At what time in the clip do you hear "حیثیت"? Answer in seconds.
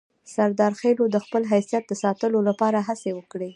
1.53-1.83